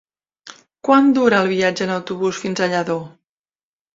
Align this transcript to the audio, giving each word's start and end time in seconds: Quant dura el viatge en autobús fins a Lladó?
Quant 0.87 1.11
dura 1.17 1.41
el 1.45 1.51
viatge 1.51 1.85
en 1.87 1.93
autobús 1.97 2.39
fins 2.45 2.61
a 2.67 2.71
Lladó? 2.75 2.99